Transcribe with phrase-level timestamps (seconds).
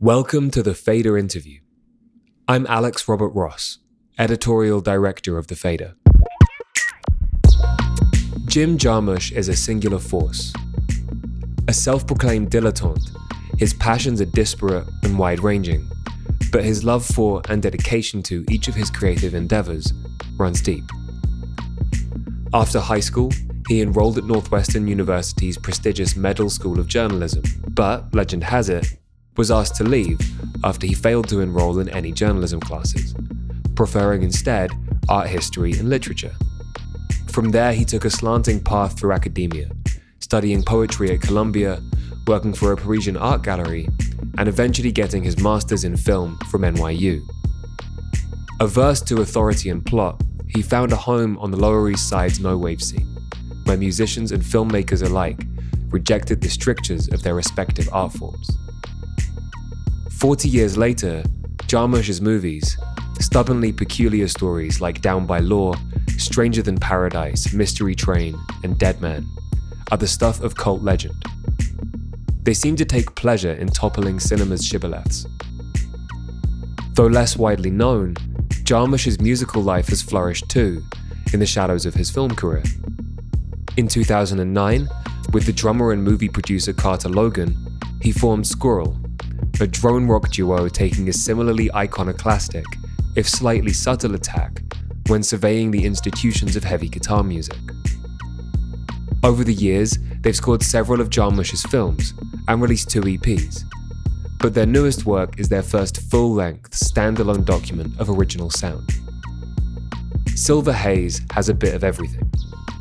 [0.00, 1.60] Welcome to the Fader interview.
[2.48, 3.78] I'm Alex Robert Ross,
[4.18, 5.94] editorial director of The Fader.
[8.46, 10.52] Jim Jarmusch is a singular force.
[11.68, 13.08] A self proclaimed dilettante,
[13.56, 15.88] his passions are disparate and wide ranging,
[16.50, 19.92] but his love for and dedication to each of his creative endeavors
[20.36, 20.84] runs deep.
[22.52, 23.30] After high school,
[23.68, 28.98] he enrolled at Northwestern University's prestigious Medill School of Journalism, but, legend has it,
[29.36, 30.18] was asked to leave
[30.64, 33.14] after he failed to enroll in any journalism classes,
[33.74, 34.70] preferring instead
[35.08, 36.34] art history and literature.
[37.28, 39.70] From there, he took a slanting path through academia,
[40.20, 41.82] studying poetry at Columbia,
[42.26, 43.88] working for a Parisian art gallery,
[44.38, 47.20] and eventually getting his master's in film from NYU.
[48.60, 52.56] Averse to authority and plot, he found a home on the Lower East Side's no
[52.56, 53.16] wave scene,
[53.64, 55.44] where musicians and filmmakers alike
[55.88, 58.48] rejected the strictures of their respective art forms.
[60.24, 61.22] Forty years later,
[61.66, 62.78] Jarmusch's movies,
[63.20, 65.74] stubbornly peculiar stories like Down by Law,
[66.16, 69.26] Stranger Than Paradise, Mystery Train, and Dead Man,
[69.90, 71.22] are the stuff of cult legend.
[72.42, 75.26] They seem to take pleasure in toppling cinema's shibboleths.
[76.94, 78.14] Though less widely known,
[78.64, 80.82] Jarmusch's musical life has flourished too,
[81.34, 82.62] in the shadows of his film career.
[83.76, 84.88] In 2009,
[85.34, 89.03] with the drummer and movie producer Carter Logan, he formed SQÜRL,
[89.60, 92.64] a drone rock duo taking a similarly iconoclastic,
[93.16, 94.62] if slightly subtle attack
[95.06, 97.58] when surveying the institutions of heavy guitar music.
[99.22, 102.14] Over the years, they've scored several of Jarmusch's films
[102.48, 103.64] and released two EPs,
[104.38, 108.90] but their newest work is their first full length, standalone document of original sound.
[110.34, 112.30] Silver Haze has a bit of everything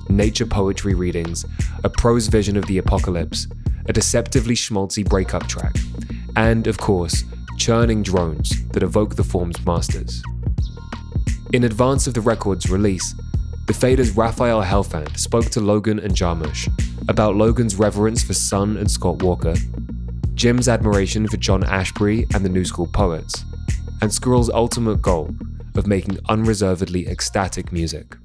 [0.10, 1.46] nature poetry readings,
[1.84, 3.48] a prose vision of the apocalypse,
[3.88, 5.76] a deceptively schmaltzy breakup track,
[6.36, 7.24] and, of course,
[7.58, 10.24] churning drones that evoke the form's masters.
[11.54, 13.16] In advance of the record's release,
[13.68, 16.68] the Fader's Raphael Helfand spoke to Logan and Jarmusch
[17.08, 19.56] about Logan's reverence for Sunn and Scott Walker,
[20.34, 23.46] Jim's admiration for John Ashbery and the New School poets,
[24.02, 25.34] and SQÜRL's ultimate goal
[25.76, 28.16] of making unreservedly ecstatic music.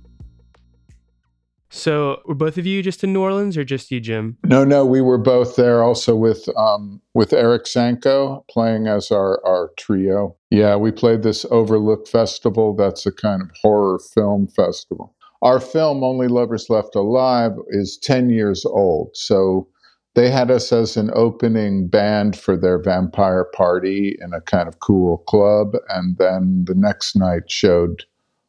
[1.70, 4.38] So, were both of you just in New Orleans, or just you, Jim?
[4.44, 5.82] No, no, we were both there.
[5.82, 10.34] Also with um, with Erik Sanko playing as our our trio.
[10.50, 12.74] Yeah, we played this Overlook Festival.
[12.74, 15.14] That's a kind of horror film festival.
[15.42, 19.10] Our film, Only Lovers Left Alive, is ten years old.
[19.14, 19.68] So
[20.14, 24.80] they had us as an opening band for their vampire party in a kind of
[24.80, 28.04] cool club, and then the next night showed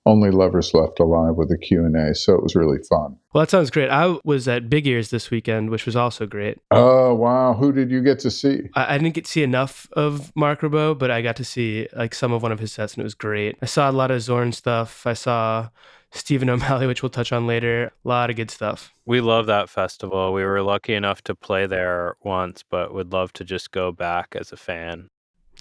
[0.06, 3.70] only lovers left alive with a q&a so it was really fun well that sounds
[3.70, 7.72] great i was at big ears this weekend which was also great oh wow who
[7.72, 10.98] did you get to see i, I didn't get to see enough of Marc Ribot
[10.98, 13.16] but i got to see like some of one of his sets and it was
[13.16, 15.70] great i saw a lot of zorn stuff i saw
[16.12, 17.92] Stephen O'Malley, which we'll touch on later.
[18.04, 18.94] A lot of good stuff.
[19.06, 20.34] We love that festival.
[20.34, 24.36] We were lucky enough to play there once, but would love to just go back
[24.40, 25.10] as a fan.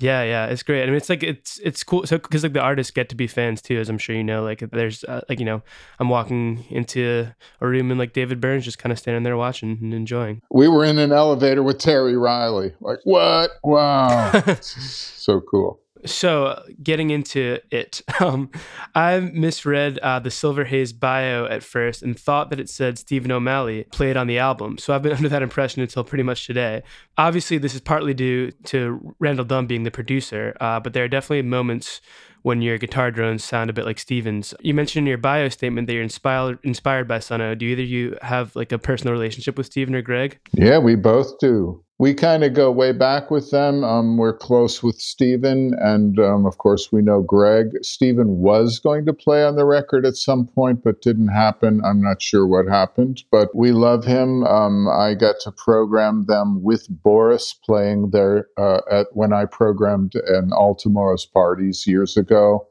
[0.00, 0.84] Yeah, yeah, it's great.
[0.84, 2.06] I mean, it's like it's it's cool.
[2.06, 4.44] So because like the artists get to be fans too, as I'm sure you know.
[4.44, 5.62] Like there's uh, like you know,
[5.98, 9.78] I'm walking into a room and like David Byrne's just kind of standing there watching
[9.81, 10.42] and enjoying.
[10.50, 12.75] We were in an elevator with Terry Riley.
[12.81, 13.50] Like what?
[13.64, 15.81] Wow, so cool.
[16.06, 18.50] So, getting into it, um,
[18.94, 23.31] I misread uh, the Silver Haze bio at first and thought that it said Stephen
[23.31, 24.78] O'Malley played on the album.
[24.78, 26.82] So, I've been under that impression until pretty much today.
[27.16, 31.08] Obviously, this is partly due to Randall Dunn being the producer, uh, but there are
[31.08, 32.00] definitely moments
[32.43, 34.55] when your guitar drones sound a bit like Stephen's.
[34.61, 37.55] You mentioned in your bio statement that you're inspired inspired by Sunn O))).
[37.55, 40.38] Do either you have like a personal relationship with Stephen or Greg?
[40.52, 43.82] Yeah, we both do we kind of go way back with them.
[43.82, 47.70] Um, we're close with Stephen, and um, of course, we know Greg.
[47.82, 51.80] Stephen was going to play on the record at some point, but didn't happen.
[51.84, 54.44] I'm not sure what happened, but we love him.
[54.44, 60.12] Um, I got to program them with Boris playing there uh, at when I programmed
[60.14, 62.68] an All Tomorrow's parties years ago.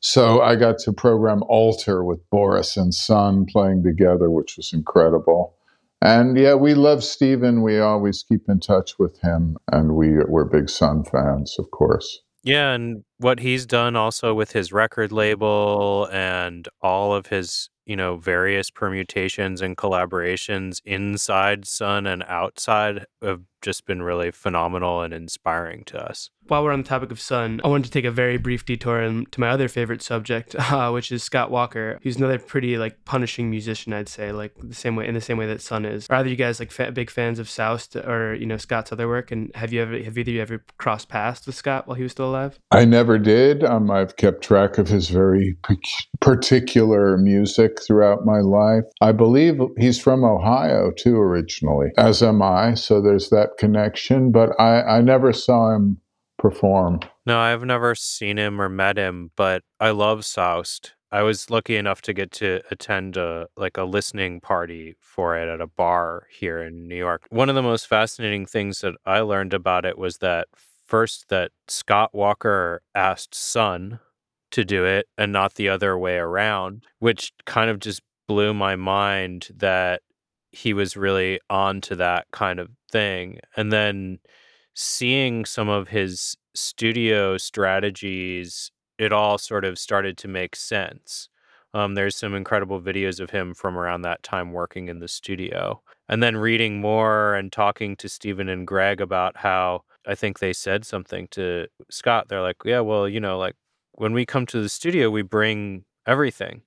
[0.00, 5.57] So I got to program Altar with Boris and Sunn playing together, which was incredible
[6.00, 7.62] And yeah, we love Stephen.
[7.62, 12.20] We always keep in touch with him, and we we're big Sunn fans, of course.
[12.44, 17.96] Yeah, and what he's done also with his record label and all of his, you
[17.96, 25.12] know, various permutations and collaborations inside Sunn and outside have just been really phenomenal and
[25.12, 26.30] inspiring to us.
[26.46, 29.00] While we're on the topic of Sunn, I wanted to take a very brief detour
[29.30, 33.50] to my other favorite subject, uh, which is Scott Walker, who's another pretty like punishing
[33.50, 36.06] musician, I'd say, like the same way in the same way that Sunn is.
[36.08, 39.08] Are either you guys like fa- big fans of Soused or you know Scott's other
[39.08, 39.30] work?
[39.30, 42.12] And have you ever have either you ever crossed paths with Scott while he was
[42.12, 42.58] still alive?
[42.70, 43.64] I never did.
[43.64, 45.56] Um, I've kept track of his very
[46.20, 48.84] particular music throughout my life.
[49.00, 52.74] I believe he's from Ohio too originally, as am I.
[52.74, 56.00] So there's that connection, but I, I never saw him
[56.38, 57.00] perform.
[57.24, 60.92] No, I've never seen him or met him, but I love Soused.
[61.10, 65.48] I was lucky enough to get to attend a like a listening party for it
[65.48, 67.26] at a bar here in New York.
[67.30, 70.48] One of the most fascinating things that I learned about it was that
[70.88, 74.00] first that Scott Walker asked Sunn
[74.50, 78.74] to do it and not the other way around, which kind of just blew my
[78.76, 80.02] mind that
[80.50, 83.38] he was really on to that kind of thing.
[83.56, 84.18] And then
[84.74, 91.28] seeing some of his studio strategies, it all sort of started to make sense.
[91.74, 95.82] Um, there's some incredible videos of him from around that time working in the studio.
[96.08, 100.54] And then reading more and talking to Stephen and Greg about how I think they
[100.54, 102.28] said something to Scott.
[102.28, 103.54] They're like, yeah, well, you know, like
[103.92, 106.62] when we come to the studio, we bring everything.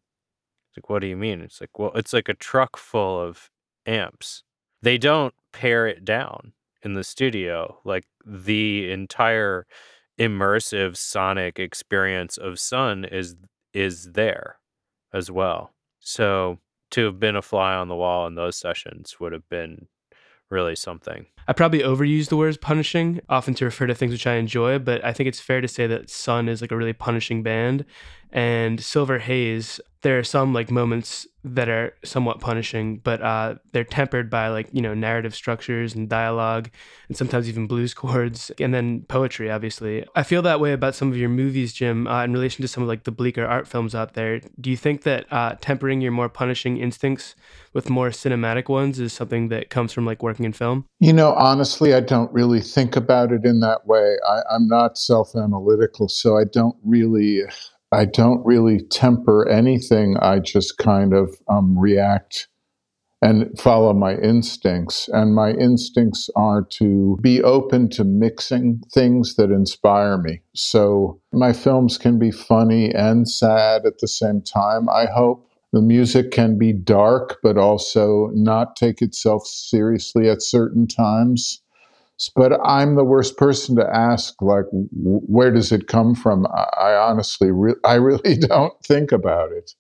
[0.70, 1.42] It's like, what do you mean?
[1.42, 3.50] It's like, well, it's like a truck full of
[3.86, 4.44] amps.
[4.82, 6.54] They don't pare it down
[6.84, 7.80] in the studio.
[7.84, 9.66] Like the entire
[10.20, 13.36] immersive sonic experience of Sunn is
[13.74, 14.58] is there
[15.14, 15.74] as well.
[16.00, 16.60] So
[16.92, 19.88] to have been a fly on the wall in those sessions would have been
[20.50, 21.26] really something.
[21.48, 25.04] I probably overuse the words punishing often to refer to things which I enjoy, but
[25.04, 27.86] I think it's fair to say that Sunn is like a really punishing band.
[28.34, 33.84] And Silver Haze, there are some like moments that are somewhat punishing, but uh, they're
[33.84, 36.70] tempered by like, you know, narrative structures and dialogue
[37.08, 40.06] and sometimes even blues chords and then poetry, obviously.
[40.16, 42.84] I feel that way about some of your movies, Jim, uh, in relation to some
[42.84, 44.40] of like the bleaker art films out there.
[44.60, 47.36] Do you think that uh, tempering your more punishing instincts
[47.74, 50.86] with more cinematic ones is something that comes from like working in film?
[51.00, 54.18] You know, honestly, I don't really think about it in that way.
[54.28, 57.44] I, I'm not self analytical, so I don't really.
[57.94, 60.16] I don't really temper anything.
[60.22, 62.48] I just kind of um, react
[63.22, 65.07] and follow my instincts.
[65.12, 70.42] And my instincts are to be open to mixing things that inspire me.
[70.56, 75.50] So my films can be funny and sad at the same time, I hope.
[75.74, 81.62] The music can be dark, but also not take itself seriously at certain times.
[82.36, 86.46] But I'm the worst person to ask, like, where does it come from?
[86.78, 89.72] I, honestly, re- I really don't think about it.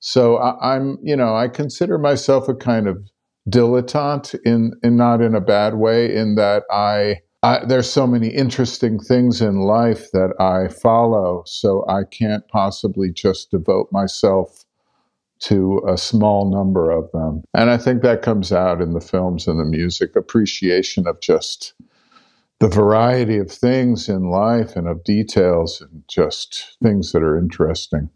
[0.00, 3.08] So I, I'm, you know, I consider myself a kind of
[3.48, 8.28] dilettante in, in not in a bad way, in that I, I, there's so many
[8.28, 14.59] interesting things in life that I follow, so I can't possibly just devote myself
[15.40, 17.42] to a small number of them.
[17.54, 21.74] And I think that comes out in the films and the music appreciation of just
[22.60, 28.10] the variety of things in life and of details and just things that are interesting.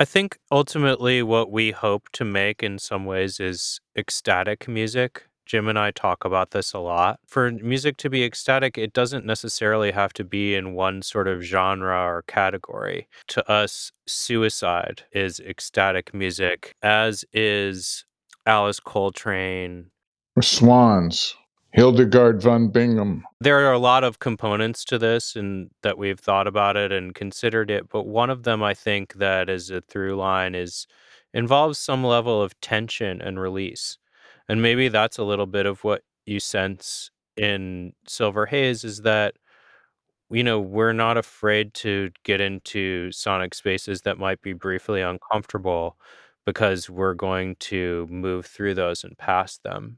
[0.00, 5.66] I think ultimately what we hope to make in some ways is ecstatic music Jim
[5.66, 7.20] and I talk about this a lot.
[7.26, 11.40] For music to be ecstatic, it doesn't necessarily have to be in one sort of
[11.40, 13.08] genre or category.
[13.28, 18.04] To us, suicide is ecstatic music, as is
[18.44, 19.86] Alice Coltrane.
[20.42, 21.34] Swans.
[21.72, 23.22] Hildegard von Bingen.
[23.40, 27.14] There are a lot of components to this and that we've thought about it and
[27.14, 30.86] considered it, but one of them I think that is a through line is
[31.32, 33.96] involves some level of tension and release.
[34.48, 39.34] And maybe that's a little bit of what you sense in Silver Haze is that
[40.30, 45.96] you know, we're not afraid to get into sonic spaces that might be briefly uncomfortable
[46.44, 49.96] because we're going to move through those and past them.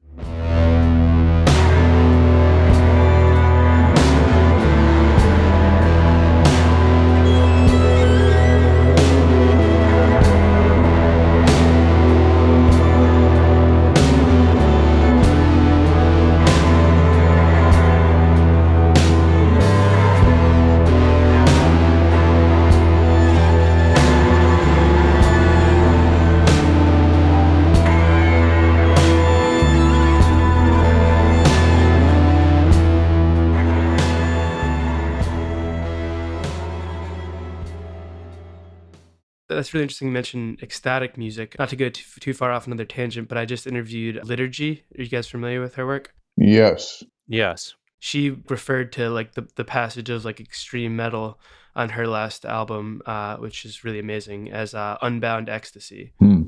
[39.61, 40.09] That's really interesting.
[40.09, 41.55] You mentioned ecstatic music.
[41.59, 44.85] Not to go too, too far off another tangent, but I just interviewed Liturgy.
[44.97, 46.15] Are you guys familiar with her work?
[46.39, 47.05] Yes.
[47.29, 47.75] Yes.
[47.99, 51.39] She referred to like the, the passage of like extreme metal
[51.77, 56.15] on her last album, uh, which is really amazing, as uh, Unbound Ecstasy.
[56.21, 56.45] Hmm.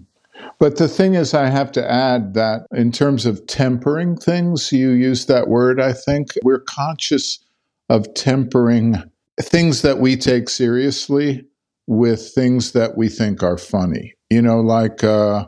[0.59, 4.89] But the thing is, I have to add that in terms of tempering things, you
[4.89, 6.29] use that word, I think.
[6.43, 7.45] We're conscious
[7.91, 9.03] of tempering
[9.39, 11.45] things that we take seriously
[11.87, 14.15] with things that we think are funny.
[14.31, 15.47] You know, like uh,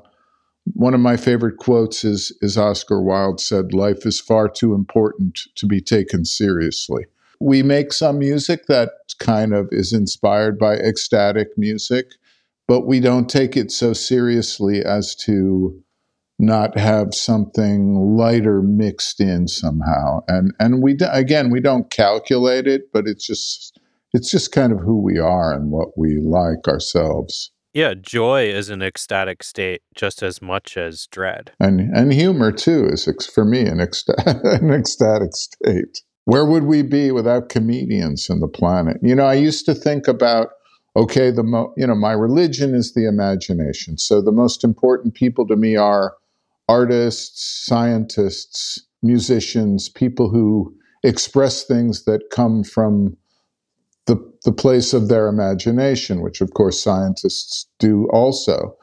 [0.72, 5.40] one of my favorite quotes is, is Oscar Wilde said, Life is far too important
[5.56, 7.06] to be taken seriously.
[7.40, 12.12] We make some music that kind of is inspired by ecstatic music,
[12.66, 15.82] but we don't take it so seriously as to
[16.38, 20.20] not have something lighter mixed in somehow.
[20.28, 23.73] And and we again we don't calculate it, but it's just
[24.14, 27.50] it's just kind of who we are and what we like ourselves.
[27.74, 31.50] Yeah, joy is an ecstatic state just as much as dread.
[31.58, 33.04] And and humor too is
[33.34, 36.00] for me an, ecstatic, an ecstatic state.
[36.24, 38.96] Where would we be without comedians in the planet?
[39.02, 40.50] You know, I used to think about
[40.96, 43.98] okay, the mo- you know, my religion is the imagination.
[43.98, 46.14] So the most important people to me are
[46.68, 53.16] artists, scientists, musicians, people who express things that come from
[54.06, 58.76] the, the place of their imagination, which of course scientists do also.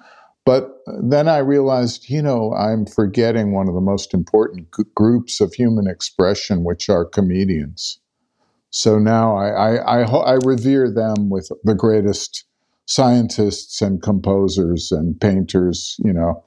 [0.45, 0.69] But
[1.03, 5.53] then I realized, you know, I'm forgetting one of the most important g- groups of
[5.53, 7.99] human expression, which are comedians.
[8.71, 12.45] So now I, I, I, I revere them with the greatest
[12.85, 16.43] scientists and composers and painters, you know,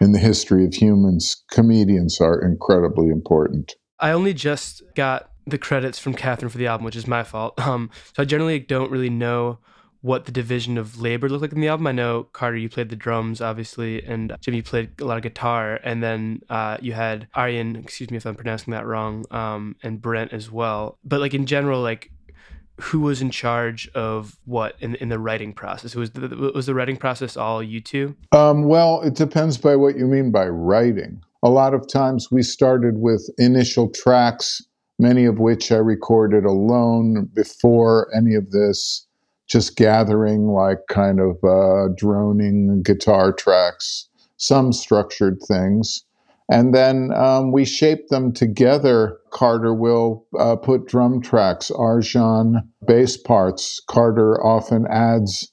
[0.00, 1.44] in the history of humans.
[1.50, 3.74] Comedians are incredibly important.
[4.00, 7.54] I only just got the credits from Catherine for the album, which is my fault.
[7.68, 9.58] Um, so I generally don't really know
[10.00, 11.86] what the division of labor looked like in the album.
[11.86, 15.80] I know Carter, you played the drums, obviously, and Jimmy played a lot of guitar,
[15.82, 20.00] and then uh, you had Arjan, excuse me if I'm pronouncing that wrong, um, and
[20.00, 20.98] Brent as well.
[21.04, 22.10] But like in general, like
[22.80, 25.94] who was in charge of what in in the writing process?
[25.94, 28.16] Was the, was the writing process all you two?
[28.32, 31.20] Um, well, it depends by what you mean by writing.
[31.42, 34.62] A lot of times we started with initial tracks
[34.98, 39.06] many of which I recorded alone before any of this,
[39.46, 46.04] just gathering like kind of uh, droning guitar tracks, some structured things.
[46.50, 49.18] And then um, we shape them together.
[49.30, 53.80] Carter will uh, put drum tracks, Arjan bass parts.
[53.86, 55.52] Carter often adds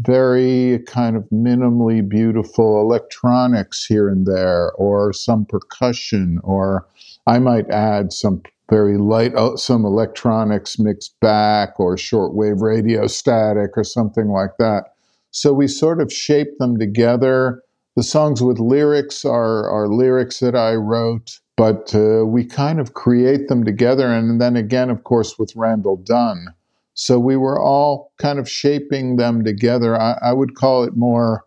[0.00, 6.86] very kind of minimally beautiful electronics here and there, or some percussion, or
[7.26, 13.72] I might add some very light, uh, some electronics mixed back or shortwave radio static
[13.76, 14.94] or something like that.
[15.32, 17.62] So we sort of shape them together.
[17.96, 22.94] The songs with lyrics are, are lyrics that I wrote, but uh, we kind of
[22.94, 24.06] create them together.
[24.06, 26.46] And then again, of course, with Randall Dunn.
[26.94, 30.00] So we were all kind of shaping them together.
[30.00, 31.44] I, I would call it more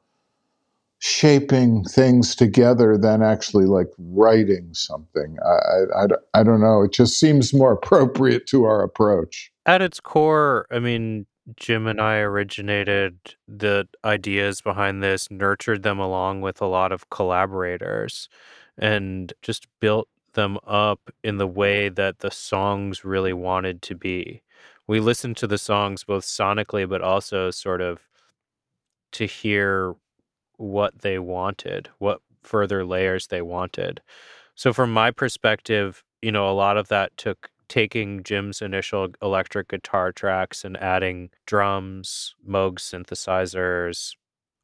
[1.04, 5.36] shaping things together than actually like writing something.
[5.46, 6.06] I, I,
[6.40, 6.84] I, don't know.
[6.84, 9.52] It just seems more appropriate to our approach.
[9.66, 11.26] At its core, I mean,
[11.58, 13.18] Jim and I originated
[13.50, 18.30] the ideas behind this, nurtured them along with a lot of collaborators,
[18.78, 24.42] and just built them up in the way that the songs really wanted to be.
[24.88, 28.08] We listened to the songs both sonically, but also sort of
[29.12, 29.96] to hear
[30.58, 34.02] what they wanted, what further layers they wanted.
[34.56, 39.70] So from my perspective, you know, a lot of that took taking Jim's initial electric
[39.70, 44.16] guitar tracks and adding drums, Moog synthesizers,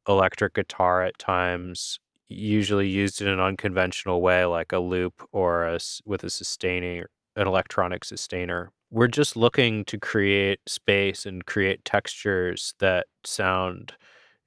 [0.08, 5.80] electric guitar at times, usually used in an unconventional way like a loop or a,
[6.04, 7.04] with a sustaining
[7.36, 8.70] an electronic sustainer.
[8.90, 13.94] We're just looking to create space and create textures that sound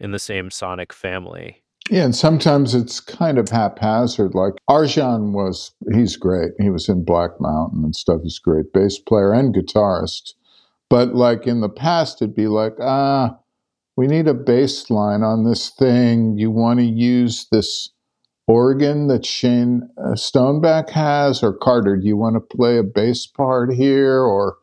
[0.03, 1.63] in the same sonic family.
[1.89, 4.36] Yeah, and sometimes it's kind of haphazard.
[4.36, 6.51] Like Arjan was, he's great.
[6.60, 8.22] He was in Black Mountain and stuff.
[8.24, 10.33] He's a great bass player and guitarist.
[10.89, 13.38] But like in the past, it'd be like, ah,
[13.98, 16.38] we need a bass line on this thing.
[16.38, 17.89] You want to use this
[18.48, 23.25] organ that Shane uh, Stoneback has, or Carter, do you want to play a bass
[23.25, 24.22] part here?
[24.22, 24.57] Or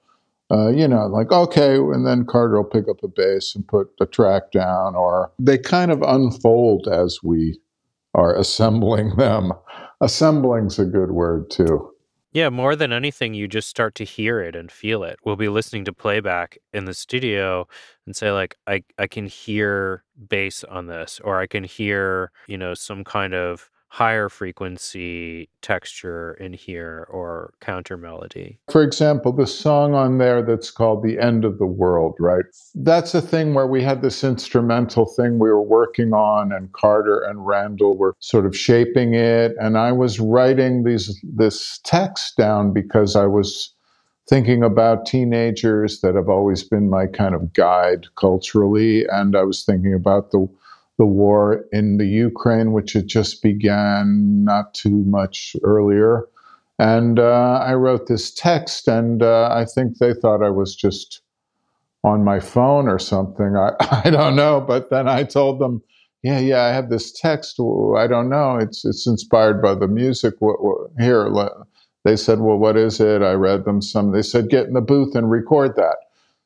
[0.51, 3.89] uh, you know, like, okay, and then Carter will pick up a bass and put
[3.99, 7.59] the track down, or they kind of unfold as we
[8.15, 9.53] are assembling them.
[10.01, 11.91] Assembling's a good word too.
[12.33, 15.19] Yeah, more than anything, you just start to hear it and feel it.
[15.25, 17.67] We'll be listening to playback in the studio
[18.07, 22.57] and say, like, I, I can hear bass on this, or I can hear, you
[22.57, 28.57] know, some kind of higher frequency texture in here or counter melody.
[28.71, 32.45] For example, the song on there that's called The End of the World, right?
[32.77, 37.21] That's a thing where we had this instrumental thing we were working on, and Carter
[37.25, 39.55] and Randall were sort of shaping it.
[39.61, 43.75] And I was writing these this text down because I was
[44.29, 49.05] thinking about teenagers that have always been my kind of guide culturally.
[49.11, 50.47] And I was thinking about the
[51.01, 56.29] the war in the Ukraine, which had just began not too much earlier.
[56.79, 61.23] And uh, I wrote this text, and uh, I think they thought I was just
[62.05, 63.57] on my phone or something.
[63.57, 63.73] I,
[64.05, 64.61] I don't know.
[64.61, 65.83] But then I told them,
[66.23, 67.59] yeah, yeah, I have this text.
[67.59, 68.59] I don't know.
[68.61, 70.35] It's it's inspired by the music.
[70.41, 71.33] What, what, here,
[72.05, 73.23] they said, well, what is it?
[73.23, 74.13] I read them some.
[74.13, 75.97] They said, get in the booth and record that.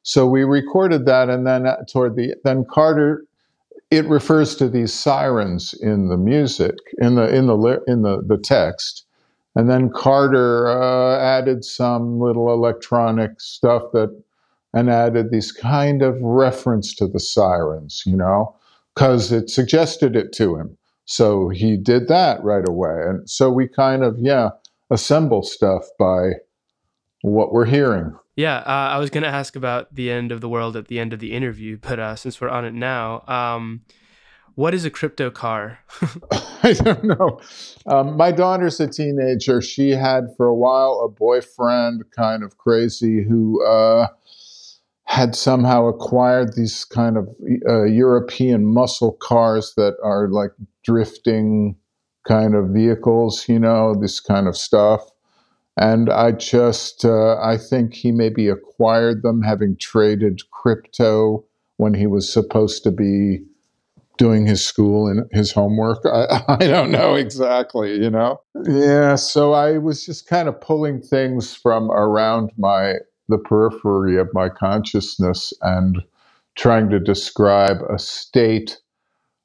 [0.04, 3.26] So we recorded that, and then uh, toward the then Carter
[3.90, 8.38] it refers to these sirens in the music in the in the in the the
[8.38, 9.06] text.
[9.56, 14.10] And then carter uh, added some little electronic stuff that
[14.72, 18.56] and added these kind of reference to the sirens you know
[18.94, 20.76] because it suggested it to him.
[21.06, 23.02] So he did that right away.
[23.06, 24.50] And so we kind of yeah
[24.90, 26.30] assemble stuff by
[27.22, 30.48] what we're hearing yeah, uh, I was going to ask about the end of the
[30.48, 33.82] world at the end of the interview, but uh, since we're on it now, um,
[34.56, 35.78] what is a crypto car?
[36.62, 37.40] I don't know.
[37.86, 39.60] Um, my daughter's a teenager.
[39.60, 44.08] She had for a while a boyfriend, kind of crazy, who uh,
[45.04, 47.28] had somehow acquired these kind of
[47.68, 50.50] uh, European muscle cars that are like
[50.84, 51.76] drifting
[52.26, 55.02] kind of vehicles, you know, this kind of stuff
[55.76, 61.45] and I just, uh, I think he maybe acquired them having traded crypto
[61.78, 63.40] when he was supposed to be
[64.17, 65.99] doing his school and his homework.
[66.06, 68.41] I, I don't know exactly, you know?
[68.67, 72.95] Yeah, so I was just kind of pulling things from around my,
[73.28, 76.00] the periphery of my consciousness and
[76.54, 78.78] trying to describe a state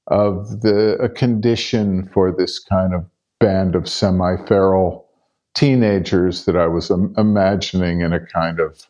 [0.08, 3.06] of the, a condition for this kind of
[3.40, 5.09] band of semi feral
[5.56, 8.88] teenagers that I was imagining in a kind of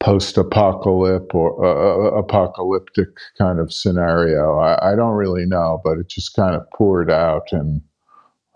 [0.00, 4.58] post-apocalyptic or uh, uh, apocalyptic kind of scenario.
[4.58, 7.82] I, I, don't really know, but it just kind of poured out, and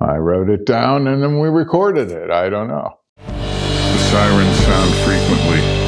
[0.00, 2.30] I wrote it down, and then we recorded it.
[2.30, 2.98] I don't know.
[3.26, 5.84] The sirens sound frequently.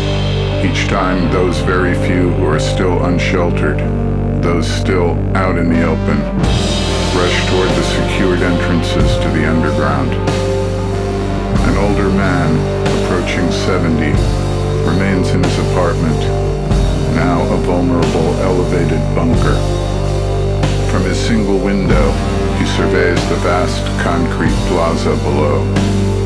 [0.69, 3.79] Each time, those very few who are still unsheltered,
[4.43, 6.19] those still out in the open,
[7.17, 10.46] rush toward the secured entrances to the underground.
[11.77, 12.57] An older man,
[13.05, 14.07] approaching 70,
[14.89, 16.19] remains in his apartment,
[17.15, 19.61] now a vulnerable elevated bunker.
[20.91, 22.13] From his single window,
[22.57, 26.26] he surveys the vast concrete plaza below.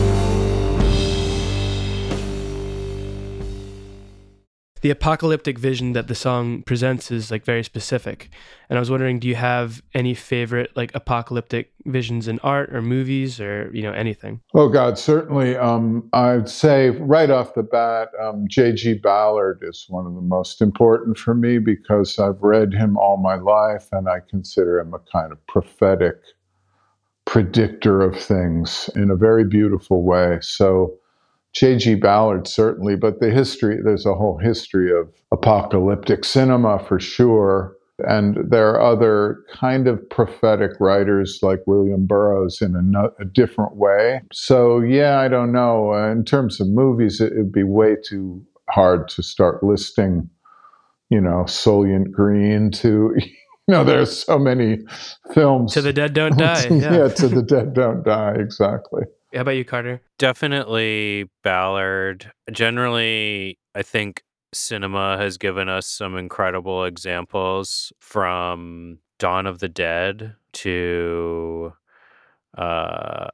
[4.81, 8.31] The apocalyptic vision that the song presents is like very specific.
[8.69, 12.81] And I was wondering, do you have any favorite like apocalyptic visions in art or
[12.81, 14.41] movies or you know anything?
[14.55, 15.57] Oh God, certainly.
[15.57, 18.95] Um, I'd say right off the bat, um, J.G.
[18.95, 23.37] Ballard is one of the most important for me because I've read him all my
[23.37, 26.17] life, and I consider him a kind of prophetic
[27.27, 30.39] predictor of things in a very beautiful way.
[30.41, 31.00] So
[31.53, 31.97] J.G.
[31.97, 37.77] Ballard, certainly, but the history, there's a whole history of apocalyptic cinema for sure.
[38.07, 43.25] And there are other kind of prophetic writers like William Burroughs in a, no, a
[43.25, 44.23] different way.
[44.33, 45.93] So, yeah, I don't know.
[45.93, 50.31] Uh, in terms of movies, it would be way too hard to start listing,
[51.11, 53.33] you know, Soylent Green to, you
[53.69, 54.79] know, there's so many
[55.35, 55.75] films.
[55.75, 56.67] To the Dead Don't Die.
[56.71, 56.97] yeah.
[56.97, 59.03] yeah, To the Dead Don't Die, exactly.
[59.35, 60.03] How about you, Carter?
[60.19, 62.33] Definitely Ballard.
[62.51, 70.35] Generally, I think cinema has given us some incredible examples from Dawn of the Dead
[70.53, 71.73] to
[72.59, 73.29] uh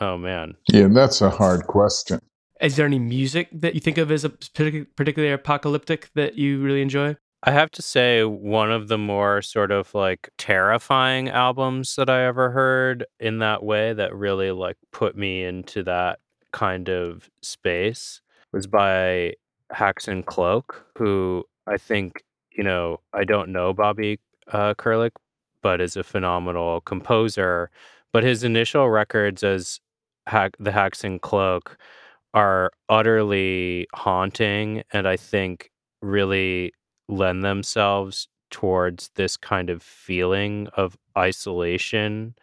[0.00, 0.54] oh man.
[0.70, 2.20] Yeah, that's a hard question.
[2.60, 6.82] Is there any music that you think of as a particularly apocalyptic that you really
[6.82, 7.16] enjoy?
[7.44, 12.24] I have to say, one of the more sort of like terrifying albums that I
[12.26, 16.18] ever heard in that way that really like put me into that
[16.52, 18.20] kind of space
[18.52, 19.34] was by
[19.72, 25.12] Haxan Cloak, who I think, you know, I don't know Bobby uh, Krlic,
[25.62, 27.70] but is a phenomenal composer.
[28.12, 29.80] But his initial records as
[30.26, 31.78] Hack, the Haxan Cloak
[32.34, 35.70] are utterly haunting and I think
[36.02, 36.72] really
[37.08, 42.34] lend themselves towards this kind of feeling of isolation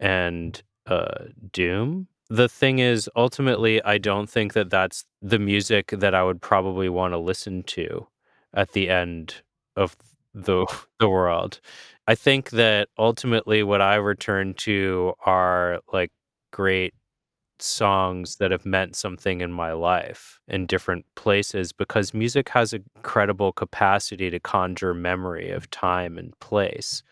[0.00, 2.08] and uh, doom.
[2.28, 6.88] The thing is, ultimately, I don't think that that's the music that I would probably
[6.88, 8.06] want to listen to
[8.52, 9.42] at the end
[9.76, 9.96] of
[10.34, 10.66] the
[10.98, 11.60] the world.
[12.08, 16.12] I think that ultimately what I return to are like
[16.52, 16.94] great
[17.62, 22.84] songs that have meant something in my life in different places because music has an
[22.96, 27.02] incredible capacity to conjure memory of time and place.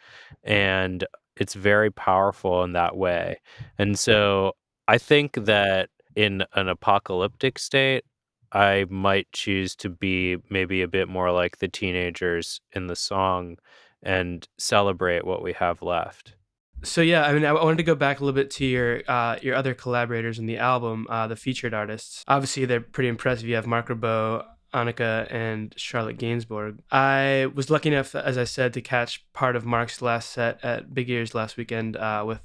[0.42, 1.04] And
[1.36, 3.40] it's very powerful in that way.
[3.78, 4.52] And so
[4.86, 8.04] I think that in an apocalyptic state,
[8.52, 13.58] I might choose to be maybe a bit more like the teenagers in the song
[14.02, 16.36] and celebrate what we have left.
[16.82, 19.38] So yeah, I mean, I wanted to go back a little bit to your uh,
[19.40, 22.22] your other collaborators in the album, uh, the featured artists.
[22.28, 23.48] Obviously, they're pretty impressive.
[23.48, 26.80] You have Marc Ribot, Anika, and Charlotte Gainsbourg.
[26.90, 30.92] I was lucky enough, as I said, to catch part of Mark's last set at
[30.92, 32.40] Big Ears last weekend uh, with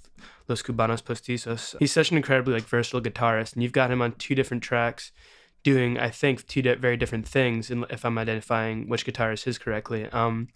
[0.47, 1.75] Los Cubanos Postizos.
[1.79, 5.11] He's such an incredibly like versatile guitarist, and you've got him on two different tracks
[5.63, 7.69] doing, I think, two very different things.
[7.71, 10.05] If I'm identifying which guitar is his correctly.
[10.07, 10.49] Um,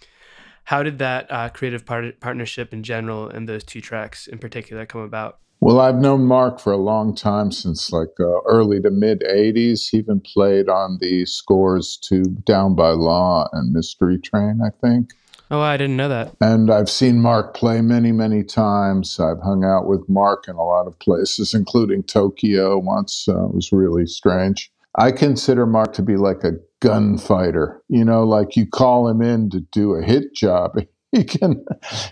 [0.65, 4.85] how did that uh, creative part- partnership in general and those two tracks in particular
[4.85, 5.39] come about?
[5.59, 9.89] Well, I've known Mark for a long time, since like uh, early to mid 80s.
[9.89, 15.11] He even played on the scores to Down by Law and Mystery Train, I think.
[15.49, 16.35] Oh, I didn't know that.
[16.41, 19.19] And I've seen Mark play many, many times.
[19.19, 23.25] I've hung out with Mark in a lot of places, including Tokyo once.
[23.29, 24.69] Uh, it was really strange.
[24.95, 27.81] I consider Mark to be like a gunfighter.
[27.89, 30.77] You know, like you call him in to do a hit job,
[31.11, 31.65] he can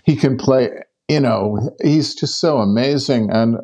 [0.04, 0.70] he can play.
[1.08, 3.30] You know, he's just so amazing.
[3.30, 3.58] And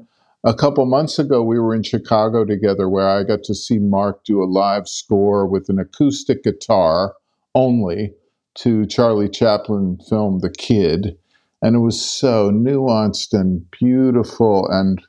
[0.44, 4.24] a couple months ago, we were in Chicago together, where I got to see Mark
[4.24, 7.14] do a live score with an acoustic guitar
[7.54, 8.12] only
[8.57, 11.16] to Charlie Chaplin film The Kid,
[11.62, 15.00] and it was so nuanced and beautiful and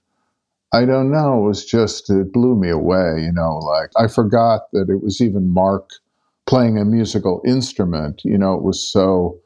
[0.71, 1.39] I don't know.
[1.39, 5.19] It was just, it blew me away, you know, like I forgot that it was
[5.19, 5.89] even Mark
[6.45, 8.21] playing a musical instrument.
[8.23, 9.39] You know, it was so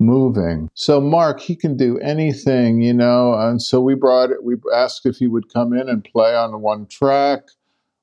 [0.00, 0.70] moving.
[0.74, 5.06] So Mark, he can do anything, you know, and so we brought it, we asked
[5.06, 7.42] if he would come in and play on one track.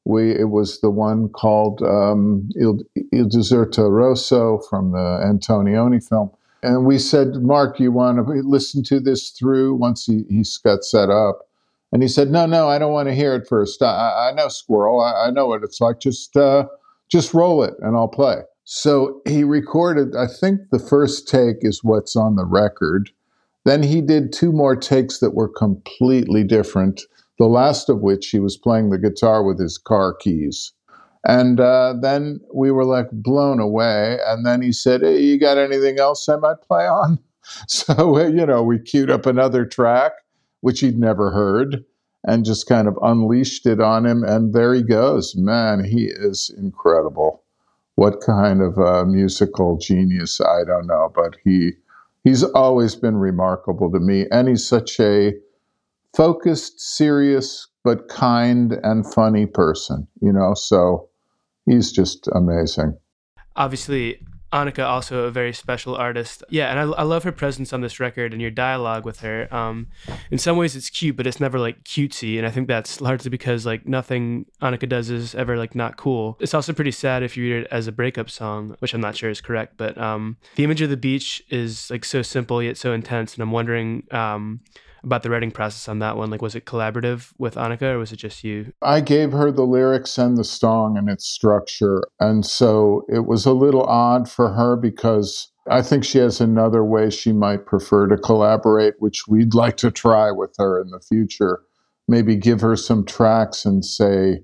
[0.05, 2.79] We, it was the one called um, Il,
[3.11, 6.31] Il Deserto Rosso from the Antonioni film.
[6.63, 10.83] And we said, Mark, you want to listen to this through once he, he got
[10.83, 11.48] set up?
[11.91, 13.81] And he said, "No, no, I don't want to hear it first.
[13.81, 15.03] I, I know SQÜRL.
[15.03, 15.99] I, I, know what it's like.
[15.99, 16.65] Just, uh,
[17.09, 20.15] just roll it, and I'll play." So he recorded.
[20.15, 23.09] I think the first take is what's on the record.
[23.65, 27.01] Then he did two more takes that were completely different.
[27.39, 30.73] The last of which he was playing the guitar with his car keys.
[31.25, 34.19] And uh, then we were like blown away.
[34.25, 37.19] And then he said, hey, You got anything else I might play on?
[37.67, 40.11] So, you know, we queued up another track
[40.61, 41.83] which he'd never heard,
[42.23, 44.23] and just kind of unleashed it on him.
[44.23, 45.35] And there he goes.
[45.35, 47.43] Man, he is incredible.
[47.95, 50.39] What kind of uh, musical genius?
[50.41, 51.71] I don't know, but he
[52.23, 55.33] he's always been remarkable to me, and he's such a
[56.15, 60.07] focused, serious, but kind and funny person.
[60.21, 61.09] You know, so
[61.65, 62.97] he's just amazing.
[63.55, 66.43] Obviously, Anika, also a very special artist.
[66.49, 69.53] Yeah, and I, I love her presence on this record and your dialogue with her.
[69.53, 69.87] Um,
[70.31, 73.29] in some ways, it's cute, but it's never like cutesy, and I think that's largely
[73.29, 76.37] because like nothing Anika does is ever like not cool.
[76.39, 79.15] It's also pretty sad if you read it as a breakup song, which I'm not
[79.15, 79.75] sure is correct.
[79.77, 83.43] But um, the image of the beach is like so simple yet so intense, and
[83.43, 84.03] I'm wondering.
[84.11, 84.61] Um,
[85.03, 86.29] about the writing process on that one?
[86.29, 88.73] Like, was it collaborative with Anika or was it just you?
[88.81, 92.03] I gave her the lyrics and the song and its structure.
[92.19, 96.83] And so it was a little odd for her because I think she has another
[96.83, 100.99] way she might prefer to collaborate, which we'd like to try with her in the
[100.99, 101.61] future.
[102.07, 104.41] Maybe give her some tracks and say,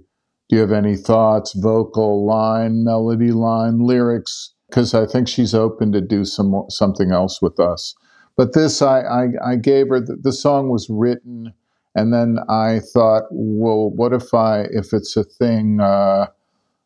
[0.50, 4.54] do you have any thoughts, vocal line, melody line, lyrics?
[4.70, 7.96] Because I think she's open to do some something else with us.
[8.38, 11.54] But this, I, I, I gave her, the, the song was written,
[11.96, 16.28] and then I thought, well, what if I, if it's a thing, uh,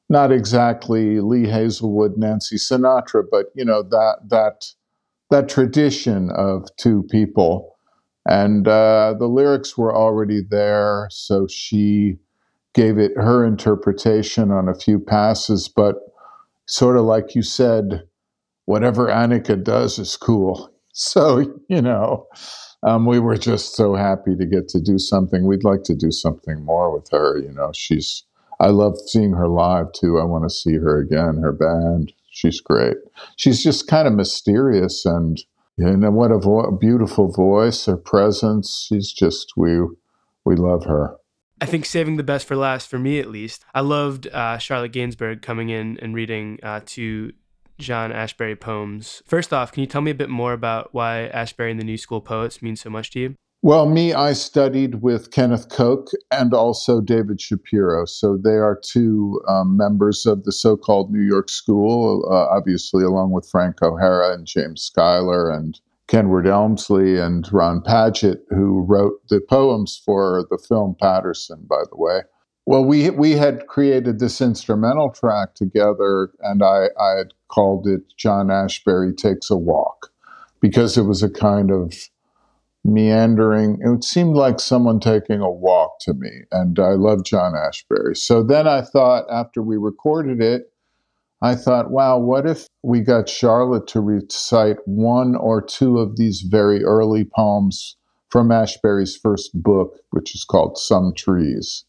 [0.09, 4.65] not exactly Lee Hazlewood, Nancy Sinatra, but you know that that
[5.29, 7.75] that tradition of two people,
[8.27, 12.17] and uh, the lyrics were already there, so she
[12.73, 15.95] gave it her interpretation on a few passes, but
[16.65, 18.03] sort of like you said,
[18.65, 20.71] whatever Anika does is cool.
[20.99, 22.27] So, you know,
[22.83, 25.47] um, we were just so happy to get to do something.
[25.47, 27.37] We'd like to do something more with her.
[27.37, 28.25] You know, she's,
[28.59, 30.19] I love seeing her live too.
[30.19, 32.11] I want to see her again, her band.
[32.31, 32.97] She's great.
[33.37, 35.41] She's just kind of mysterious and,
[35.77, 38.85] you know, what a vo- beautiful voice, her presence.
[38.87, 39.79] She's just, we,
[40.43, 41.15] we love her.
[41.61, 43.63] I think saving the best for last, for me at least.
[43.73, 47.33] I loved uh, Charlotte Gainsbourg coming in and reading uh, two
[47.79, 49.23] John Ashbery poems.
[49.25, 51.97] First off, can you tell me a bit more about why Ashbery and the New
[51.97, 53.35] School poets mean so much to you?
[53.61, 58.05] Well, me, I studied with Kenneth Koch and also David Shapiro.
[58.05, 63.03] So they are two um, members of the so called New York School, uh, obviously,
[63.03, 69.19] along with Frank O'Hara and James Schuyler and Kenward Elmslie and Ron Padgett, who wrote
[69.27, 72.21] the poems for the film Paterson, by the way.
[72.69, 78.01] Well, we we had created this instrumental track together, and I, I had called it
[78.15, 80.11] John Ashbery Takes a Walk
[80.61, 81.95] because it was a kind of
[82.83, 83.79] meandering.
[83.81, 88.15] It seemed like someone taking a walk to me, and I love John Ashbery.
[88.15, 90.71] So then I thought, after we recorded it,
[91.41, 96.41] I thought, wow, what if we got Charlotte to recite one or two of these
[96.41, 97.97] very early poems
[98.29, 101.85] from Ashbery's first book, which is called Some Trees.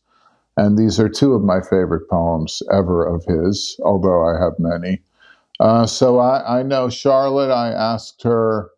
[0.60, 5.00] And these are two of my favorite poems ever of his, although I have many.
[5.58, 8.68] Uh, so I, I know Charlotte, I asked her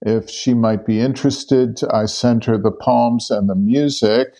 [0.00, 1.80] if she might be interested.
[1.92, 4.38] I sent her the poems and the music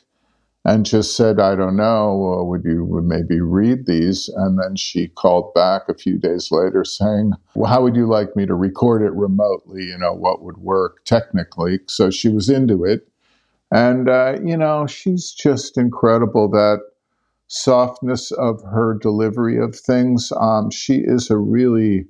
[0.65, 4.31] and just said, I don't know, uh, would you would maybe read these?
[4.35, 8.35] And then she called back a few days later saying, well, How would you like
[8.35, 9.85] me to record it remotely?
[9.85, 11.81] You know, what would work technically?
[11.87, 13.12] So she was into it.
[13.73, 16.81] And, uh, you know, she's just incredible that
[17.49, 20.33] softness of her delivery of things.
[20.41, 22.07] Um, she is a really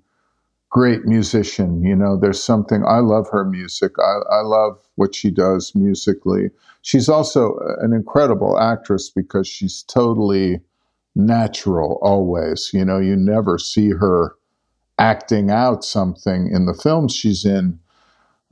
[0.70, 1.82] great musician.
[1.82, 6.50] You know, there's something, I love her music, I, I love what she does musically
[6.82, 10.60] she's also an incredible actress because she's totally
[11.14, 12.70] natural always.
[12.72, 14.34] You know, you never see her
[14.98, 17.78] acting out something in the films she's in.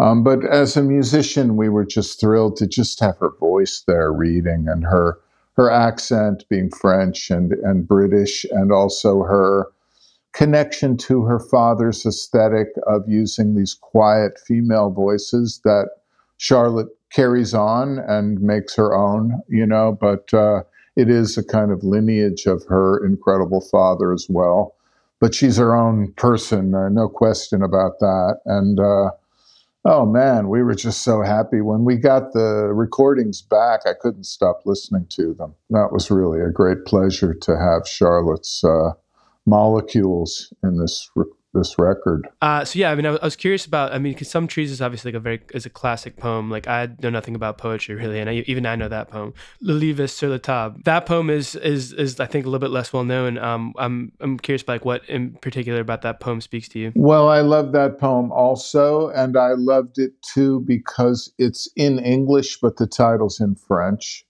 [0.01, 4.13] Um, but as a musician, we were just thrilled to just have her voice there
[4.13, 5.19] reading and her
[5.57, 9.67] her accent being French and, and British, and also her
[10.33, 15.89] connection to her father's aesthetic of using these quiet female voices that
[16.39, 20.63] Charlotte carries on and makes her own, you know, but uh,
[20.97, 24.75] it is a kind of lineage of her incredible father as well.
[25.19, 28.41] But she's her own person, uh, no question about that.
[28.47, 29.11] And uh,
[29.85, 33.81] oh man, we were just so happy when we got the recordings back.
[33.87, 35.55] I couldn't stop listening to them.
[35.71, 38.91] That was really a great pleasure to have Charlotte's uh,
[39.47, 42.29] molecules in this re- this record.
[42.41, 43.93] Uh, so yeah, I mean, I, I was curious about.
[43.93, 46.51] I mean, because some trees is obviously like a very is a classic poem.
[46.51, 49.73] Like I know nothing about poetry really, and I, even I know that poem, Le
[49.73, 50.79] Livre sur la table.
[50.85, 53.39] That poem is is is I think a little bit less well known.
[53.39, 56.93] Um, I'm I'm curious, like what in particular about that poem speaks to you.
[56.95, 62.61] Well, I love that poem also, and I loved it too because it's in English,
[62.61, 64.25] but the title's in French.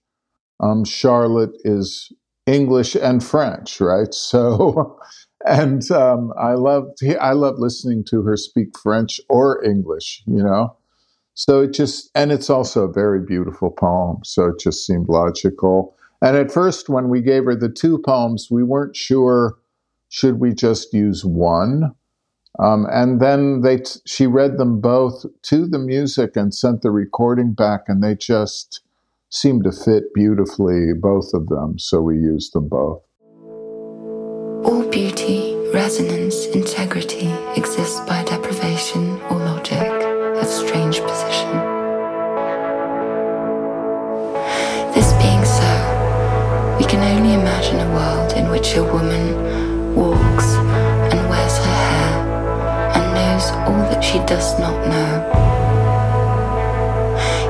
[0.59, 2.11] Um, Charlotte is
[2.45, 4.13] English and French, right?
[4.31, 4.97] So
[5.45, 10.75] and um, I loved I love listening to her speak French or English, you know.
[11.33, 15.95] So it just and it's also a very beautiful poem, so it just seemed logical.
[16.21, 19.57] And at first, when we gave her the two poems, we weren't sure
[20.09, 21.95] should we just use one.
[22.59, 26.91] Um, and then they t- she read them both to the music and sent the
[26.91, 28.81] recording back, and they just
[29.29, 31.79] seemed to fit beautifully, both of them.
[31.79, 33.01] So we used them both.
[36.53, 41.51] Integrity exists by deprivation or logic of strange position.
[44.93, 45.71] This being so,
[46.77, 50.55] we can only imagine a world in which a woman walks
[51.13, 52.11] and wears her hair
[52.95, 55.11] and knows all that she does not know.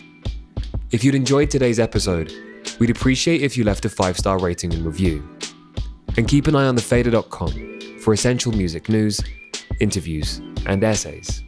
[0.91, 2.31] If you'd enjoyed today's episode,
[2.79, 5.27] we'd appreciate if you left a five star rating and review.
[6.17, 9.19] And keep an eye on thefader.com for essential music news,
[9.79, 11.43] interviews, and essays.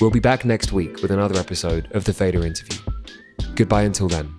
[0.00, 2.78] We'll be back next week with another episode of The Fader Interview.
[3.54, 4.34] Goodbye until then.